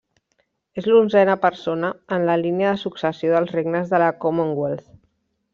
És 0.81 0.87
l'onzena 0.91 1.35
persona 1.43 1.91
en 2.17 2.27
la 2.31 2.39
línia 2.45 2.71
de 2.77 2.81
successió 2.87 3.37
dels 3.39 3.55
regnes 3.59 3.93
de 3.93 4.03
la 4.07 4.13
Commonwealth. 4.25 4.93